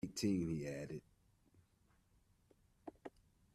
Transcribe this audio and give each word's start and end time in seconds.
Eighteen, 0.03 0.49
he 0.49 0.67
added. 0.67 1.01